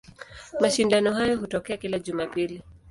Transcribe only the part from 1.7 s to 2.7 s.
kila Jumapili.